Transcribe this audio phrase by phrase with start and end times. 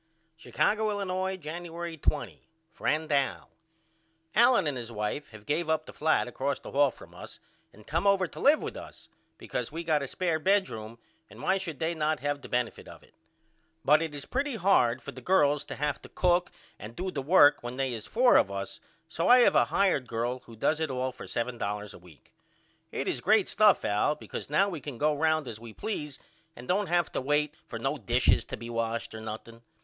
[0.35, 2.47] Chicago, Illinois, Januery 20.
[2.71, 3.51] FRIEND AL:
[4.33, 7.39] Allen and his wife have gave up the flat across the hall from us
[7.71, 10.97] and come over to live with us because we got a spair bedroom
[11.29, 13.13] and why should they not have the bennifit of it?
[13.85, 16.49] But it is pretty hard for the girls to have to cook
[16.79, 20.07] and do the work when they is four of us so I have a hired
[20.07, 22.33] girl who does it all for $7 a week.
[22.91, 26.17] It is great stuff Al because now we can go round as we please
[26.55, 29.61] and don't have to wait for no dishes to be washed or nothing.